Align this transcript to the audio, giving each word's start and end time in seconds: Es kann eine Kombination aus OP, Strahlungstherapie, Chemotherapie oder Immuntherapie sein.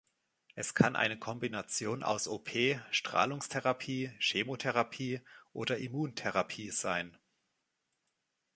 Es 0.55 0.73
kann 0.73 0.95
eine 0.95 1.19
Kombination 1.19 2.01
aus 2.01 2.27
OP, 2.27 2.49
Strahlungstherapie, 2.89 4.11
Chemotherapie 4.19 5.21
oder 5.53 5.77
Immuntherapie 5.77 6.71
sein. 6.71 7.15